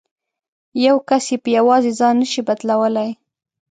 [0.85, 3.11] یو کس یې په یوازې ځان نه شي بدلولای.